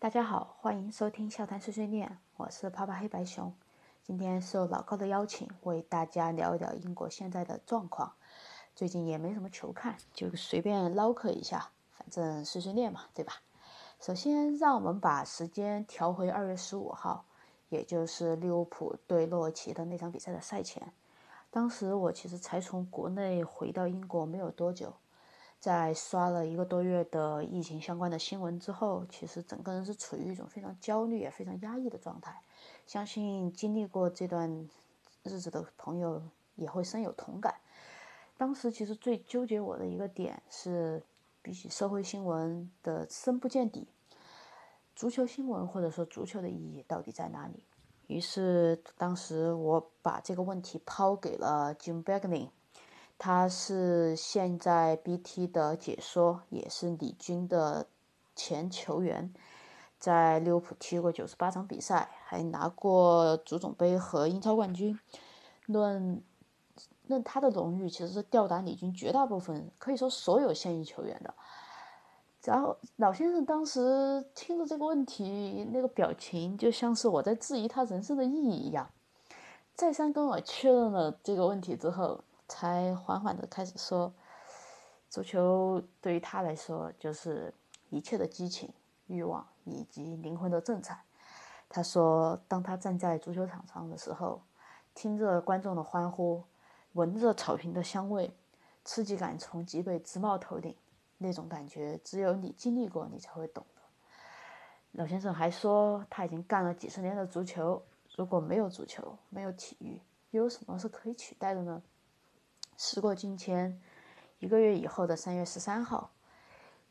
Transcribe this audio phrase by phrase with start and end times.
[0.00, 3.52] 大家好，欢迎收听笑谈碎碎念，我是泡泡黑白熊。
[4.04, 8.12] 今天受老高的邀请，为大家聊一聊英国现在的状况。
[8.76, 13.42] 最近也没什么球看，就随便唠嗑一下，反正碎碎念嘛，对吧？
[13.98, 17.24] 首先，让我们把时间调回二月十五号，
[17.68, 20.92] 也就是利物浦对诺维奇的那场比赛的赛前。
[21.50, 24.94] 当时我其实才从国内回到英国没有多久。
[25.60, 32.40] 在刷了一个多月的疫情相关的新闻之后，其实整个人是处于一种非常焦虑也非常压抑的状态。
[32.86, 34.68] 相信经历过这段
[35.24, 36.22] 日子的朋友
[36.54, 37.54] 也会深有同感。
[38.36, 41.02] 当时其实最纠结我的一个点是，
[41.42, 43.88] 比起社会新闻的深不见底，
[44.94, 47.64] 足球新闻或者说足球的意义到底在哪里？
[48.06, 52.50] 于是当时我把这个问题抛给了 Jim Beglin。
[53.20, 57.88] 他是现在 BT 的解说，也是李军的
[58.36, 59.34] 前球员，
[59.98, 64.96] 在利物浦踢过九十八场比赛，还拿过足总杯和英超冠军。
[65.66, 66.22] 论
[67.08, 71.34] 论他的荣誉，其实是吊打李军绝大部分，可以说所有现役球员的。
[72.44, 78.88] 然后老先生当时听着这个问题，那个表情就像是我在质疑他人生的意义一样。
[79.74, 82.20] 再三跟我确认了这个问题之后。
[82.48, 84.12] 才缓缓地开始说，
[85.08, 87.52] 足球对于他来说就是
[87.90, 88.72] 一切的激情、
[89.06, 90.98] 欲望以及灵魂的震颤。
[91.68, 94.40] 他说，当他站在足球场上的时候，
[94.94, 96.42] 听着观众的欢呼，
[96.94, 98.34] 闻着草坪的香味，
[98.84, 100.74] 刺激感从脊背直冒头顶，
[101.18, 103.82] 那种感觉只有你经历过，你才会懂得。
[104.92, 107.82] 老先生还说，他已经干了几十年的足球，
[108.16, 111.82] 如果没有足球，没有体育，又有什么是可以取代的呢？
[112.80, 113.76] 时过境迁，
[114.38, 116.12] 一个月以后的三月十三号，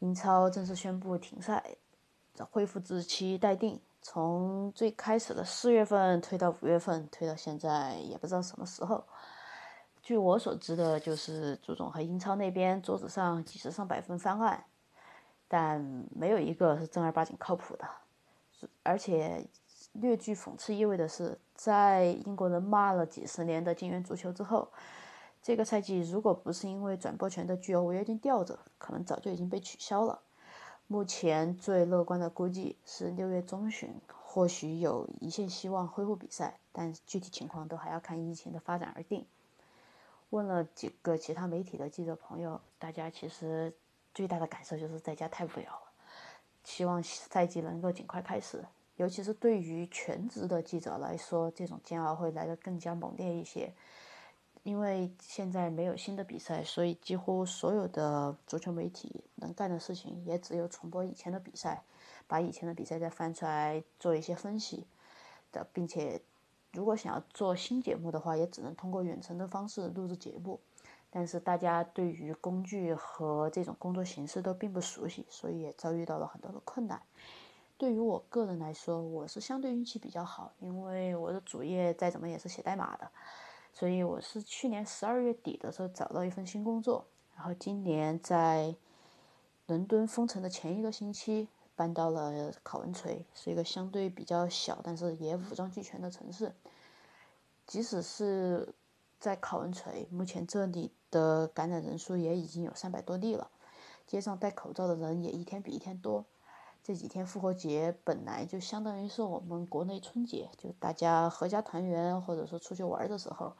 [0.00, 1.76] 英超正式宣布停赛，
[2.50, 9.04] 恢复日期待定，从最开始的四月份推到五月份，推到现在也不知道什么时候。
[10.02, 14.64] 据我所知的，就是朱总和英超那边桌子上几十上百份方案，
[15.46, 15.80] 但
[16.10, 17.88] 没有一个是正儿八经靠谱的。
[18.82, 19.46] 而且
[19.92, 24.72] 略具讽刺意味的是，在英国人骂了几十年的金元足球之后。
[25.46, 30.20] 这个赛季如果不是因为转播权的巨额违约金吊着，可能早就已经被取消了。
[30.88, 39.24] 目前最乐观的估计是六月中旬，或许有一线希望恢复比赛，但具体情况都还要看疫情的发展而定。
[40.30, 43.72] 问了几个其他媒体的记者朋友，大家其实
[44.12, 45.92] 最大的感受就是在家太无聊了，
[46.64, 48.64] 希望赛季能够尽快开始。
[48.96, 53.72] 尤其是对于全职的记者来说，这种煎熬会来得更加猛烈一些。
[54.66, 61.84] 因为现在没有新的比赛，所以几乎所有的足球媒体能干的事情也只有重播以前的比赛，
[62.26, 64.84] 把以前的比赛再翻出来做一些分析
[65.52, 66.20] 的，并且
[66.72, 70.58] 如果想要做新节目的话，也只能通过远程的方式录制节目。
[71.10, 77.00] 但是大家对于工具和这种工作形式都并不熟悉，所以也遭遇到了很多的困难。
[77.78, 83.08] 对于我个人来说，我是相对运气比较好，因为我的主业再怎么也是写代码的。
[83.78, 87.04] 所以我是去年十二月底的时候找到一份新工作，
[87.36, 88.74] 然后今年在
[89.66, 96.54] 伦敦封城的前一个星期搬到了考文垂，是一个相对比较小但是也武装俱全的城市。
[97.66, 98.74] 即使是
[99.20, 103.50] 在考文垂，目前这里的感染人数也已经有三百多例了，
[104.06, 106.24] 街上戴口罩的人也一天比一天多。
[106.86, 113.56] 这几天复活节本来就相当于是我们国内春节，就大家合家团圆或者说出去玩的时候，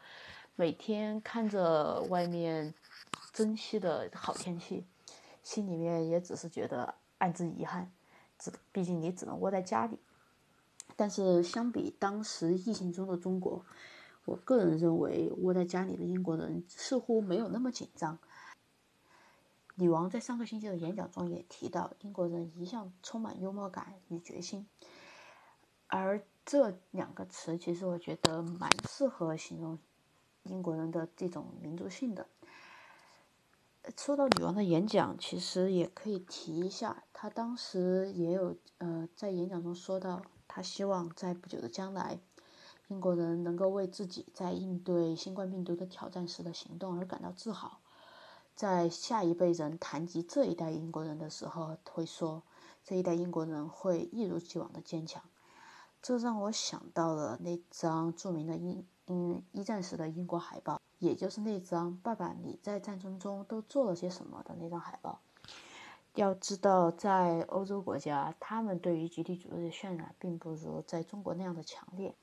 [0.54, 2.72] 每天看着外面
[3.32, 4.86] 珍惜的好天气，
[5.42, 7.90] 心里面也只是觉得暗自遗憾。
[8.38, 9.98] 只毕竟你只能窝在家里。
[10.94, 13.66] 但是相比当时疫情中的中国，
[14.24, 18.20] 我个人认为窝在家里的英国人似乎没有那么紧张。
[19.78, 24.66] 女王在上个星期的演讲中也提到，英国人一向充满幽默感与决心，
[25.86, 29.78] 而这两个词其实我觉得蛮适合形容
[30.44, 32.26] 英国人的这种民族性的。
[33.98, 42.18] 说到女王的演讲，其实也可以提一下，她当时也有呃在演讲中说到，她希望在不久的将来，
[42.88, 47.78] 英国人能够为自己在应对新冠病毒的挑战时的行动而感到自豪。
[48.56, 52.42] 在下一辈人谈及这一代英国人的时候，会说
[52.82, 55.22] 这一代英国人会一如既往的坚强。
[56.00, 65.20] 这让我想到了那张著名的英英一战时的英国海报，也就是那张“爸爸，你在战争中都做了些什么”的那张海报。
[66.14, 72.14] 要知道，在欧洲国家，他们对于集体主义的渲染并不如在中国那样的强烈。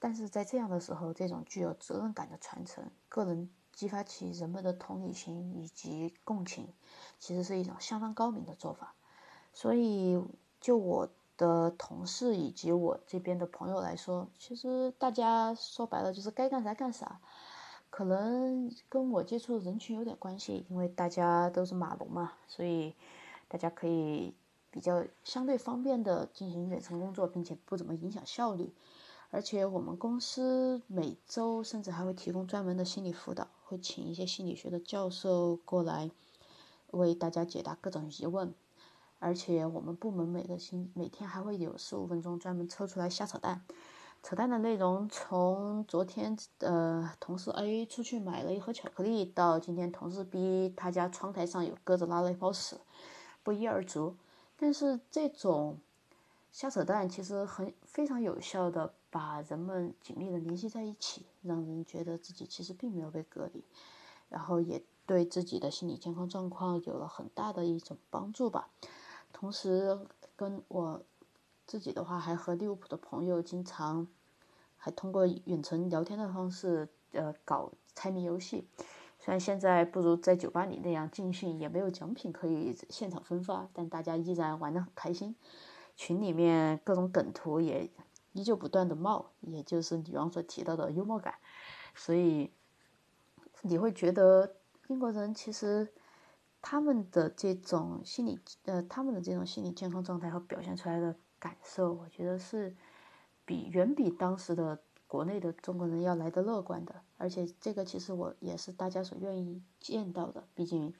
[0.00, 3.48] 但是在这样的时候，这种具有责任感的传承，个人
[3.80, 6.68] 激发起人们的同理心以及共情，
[7.18, 8.94] 其实是一种相当高明的做法。
[9.54, 10.22] 所以，
[10.60, 17.20] 就我的同事以及我这边的朋友来说，其实大家说白了就是该干啥干啥。
[17.88, 22.94] 可能跟我接触的人群有点关系，因为大家都是码农嘛，所以
[23.48, 24.34] 大家可以
[24.70, 28.74] 比较相对方便的进行远程工作，并且不怎么影响效率。
[29.30, 36.10] 而且我们公司每周甚至还会提供专门的心理辅导，会请一些心理学的教授过来
[36.90, 38.52] 为大家解答各种疑问。
[39.20, 43.62] 而且我们部门每个星每天还会有十五分钟专门抽出来瞎扯淡。
[44.22, 52.76] 扯淡的内容，从昨天呃同事 A 出去买了一盒巧克力，到今天同事 B 他家窗台上有鸽子拉了一泡屎，
[53.42, 54.16] 不一而足。
[54.58, 55.78] 但是这种
[56.52, 63.64] 瞎扯淡其实很非常有效的把人们紧密的联系在一起，让人觉得自己其实并没有被隔离，
[64.28, 68.70] 然后也对自己的心理健康状况有了很大的一种帮助吧。
[69.32, 69.98] 同时
[70.36, 71.02] 跟我。
[71.66, 74.08] 自己的话，还和利物浦的朋友经常
[74.76, 78.66] 还通过远程聊天的方式，呃，搞猜谜游戏。
[79.20, 85.36] 虽然现在不如在酒吧里那样尽兴，也没有奖品可以现场分发，但大家依然玩得很开心。
[85.94, 87.88] 群里面各种梗图也
[88.32, 91.34] 依旧不断的冒，也就是女王所提到的幽默感。
[91.94, 92.50] 所以
[93.62, 94.56] 你会觉得
[94.88, 95.92] 英国人其实
[96.60, 101.16] 他们的这种心理，呃，他们的这种心理健康状态和表现出来的。
[101.40, 102.76] 感受，我觉得是
[103.46, 110.46] 比远比当时的国内的中国人要来的乐观的，而且这个其实我也是大家所愿意见到的。
[110.54, 110.92] 毕竟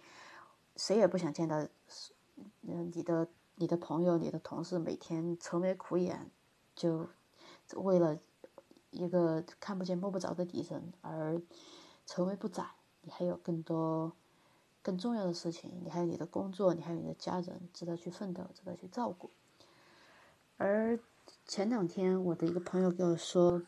[0.77, 1.59] 谁也不想见到，
[2.63, 6.31] 嗯，你的你的朋友、你的同事每天愁眉苦眼，
[6.75, 7.07] 就
[7.77, 8.19] 为了
[8.91, 11.41] 一个看不见摸不着的敌人而
[12.07, 12.67] 愁眉不展。
[13.03, 14.13] 你还有更多
[14.83, 19.31] 更重要的事情，你还有你的工作，你还有你的家人值得去奋斗，值得去照顾。
[20.59, 21.01] 而
[21.47, 23.63] 前两天，我的一个朋友跟我说，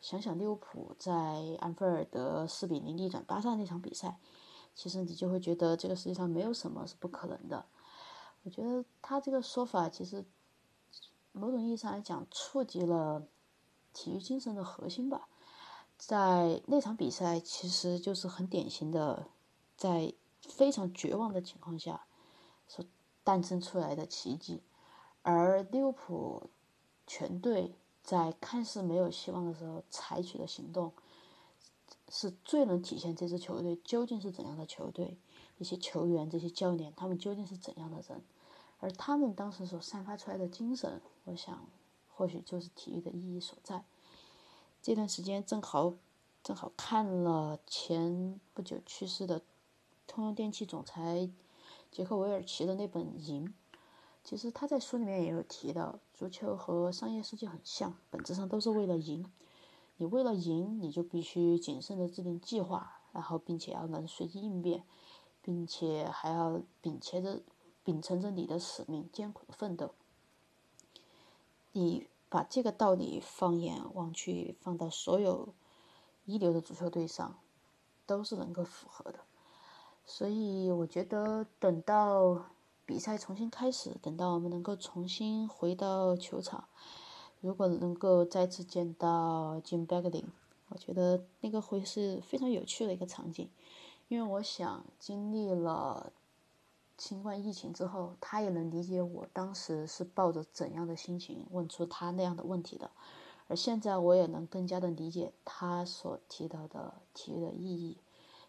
[0.00, 1.12] 想想利物浦在
[1.58, 4.20] 安菲尔德四比零逆转巴萨那场比赛，
[4.72, 7.66] 其实你就会觉得这个世界上没有什么是不可能的。
[8.44, 10.24] 我觉得他这个说法其实
[11.32, 13.26] 某种意义上来讲，触及了
[13.96, 15.26] 体育精神的核心吧。
[15.96, 19.28] 在那场比赛，其实就是很典型的，
[19.78, 20.12] 在
[20.42, 22.04] 非常绝望的情况下
[22.68, 22.84] 所
[23.24, 24.62] 诞生出来的奇迹。
[25.22, 26.50] 而利物浦
[27.06, 30.92] 全队在看似没有希望的时候采取的行动，
[32.10, 35.16] 是最能体现这支球队究竟是怎样的球队，
[35.56, 38.22] 一些球员、这些教练他们究竟是怎样的人，
[38.80, 41.66] 而他们当时所散发出来的精神，我想
[42.16, 43.84] 或许就是体育的意义所在。
[44.82, 45.94] 这段时间正好
[46.42, 49.42] 正好看了前不久去世的
[50.06, 51.28] 通用电气总裁
[51.90, 53.46] 杰克韦尔奇的那本《赢》。
[54.24, 59.24] 其实他在书里面也有提到，足球和商业世界很像，本质上都是为了赢。
[59.98, 64.84] 你为了赢，你就必须谨慎的制定计划，然后并且要能随机应变，
[65.42, 67.40] 并且还要秉持着
[67.84, 69.94] 秉承着你的使命，艰苦的奋斗。
[71.78, 75.54] 你把这个道理放眼望去，放到所有
[76.24, 77.38] 一流的足球队上，
[78.06, 79.20] 都是能够符合的。
[80.04, 82.46] 所以我觉得等到。
[82.88, 86.68] 比赛重新开始，等到我们能够重新回到球场，
[87.40, 90.30] 如果能够再次见到 Jim b a g l i n
[90.68, 93.50] 我觉得那个会是非常有趣的一个场景。
[94.06, 96.12] 因为我想，经历了
[96.98, 102.90] 新冠疫情之后，他也能理解我当时是抱着怎样的心情问出他那样的问题的。
[103.48, 107.98] 而现在，我也能更加的理解他所提到的体育的意义。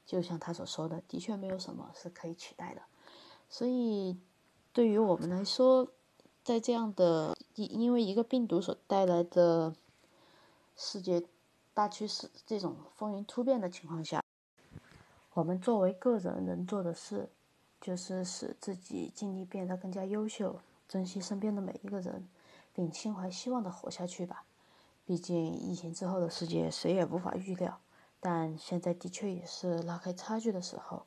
[0.06, 2.82] 就像他所说的，的确没有什么是可以取代的。
[3.50, 4.18] 所以，
[4.72, 5.90] 对于我们来说，
[6.44, 9.76] 在这样的因因为一个病毒所带来的
[10.76, 11.24] 世界
[11.74, 14.24] 大趋势这种风云突变的情况下，
[15.34, 17.30] 我们作为个人能做的事，
[17.80, 22.28] 就是使自己尽力变得更加优秀，珍惜身边的每一个人，
[22.74, 24.44] 并心怀希望的活下去吧。
[25.06, 27.80] 毕竟疫情之后的世界谁也无法预料，
[28.20, 31.06] 但现在的确也是拉开差距的时候。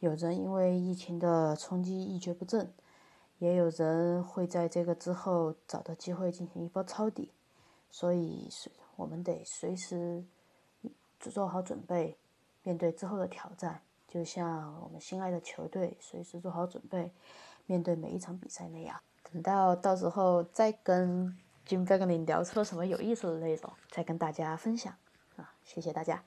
[0.00, 2.70] 有人因为疫情的冲击一蹶不振，
[3.38, 7.32] 也有人会在这个之后找到机会进行一波抄底，
[7.90, 8.48] 所以
[8.96, 10.24] 我们得随时
[11.18, 12.18] 做好准备，
[12.62, 13.80] 面对之后的挑战，
[14.16, 17.12] 就像我们心爱的球队随时做好准备，
[17.66, 18.98] 面对每一场比赛那样。
[19.30, 21.36] 等到到时候再跟
[21.68, 24.94] Jim Bagley 聊出了什么有意思的内容，再跟大家分享。
[25.36, 26.22] 啊，谢谢大家。